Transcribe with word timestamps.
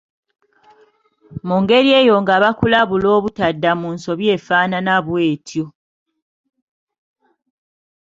Mu 1.47 1.55
ngeri 1.61 1.89
eyo 1.99 2.15
nga 2.21 2.35
bakulabula 2.43 3.07
obutadda 3.17 3.71
mu 3.81 3.87
nsobi 3.95 4.25
efaananako 4.35 5.03
bw’etyo. 5.05 5.65